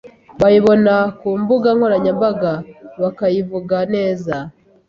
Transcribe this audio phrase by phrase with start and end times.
[0.41, 2.51] bayibona ku mbuga nkoranyambaga
[3.01, 4.35] bakayivuga neza